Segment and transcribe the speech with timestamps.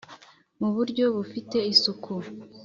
[0.59, 2.13] mu buryo bufite isuku,